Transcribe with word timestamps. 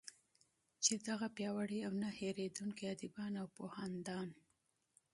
چې 0.83 0.93
دغه 1.07 1.27
پیاوړي 1.37 1.79
او 1.87 1.93
نه 2.03 2.09
هیردونکي 2.19 2.83
ادېبان 2.93 3.33
او 3.41 3.47
پوهیالان 3.55 4.29